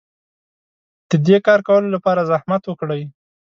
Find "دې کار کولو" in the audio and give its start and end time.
1.25-1.87